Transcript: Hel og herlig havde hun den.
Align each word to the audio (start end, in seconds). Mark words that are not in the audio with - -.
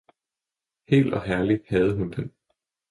Hel 0.87 1.13
og 1.13 1.23
herlig 1.23 1.59
havde 1.67 1.95
hun 1.97 2.11
den. 2.11 2.31